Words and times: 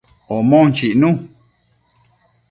Omon 0.35 0.67
chicnu 0.75 1.09